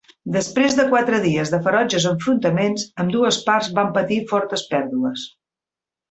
[0.35, 5.27] Després de quatre dies de ferotges enfrontaments, ambdues parts van patir fortes pèrdues.